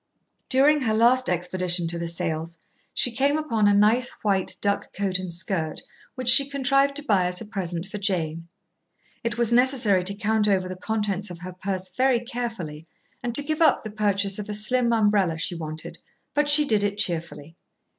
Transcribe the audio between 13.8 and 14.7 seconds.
the purchase of a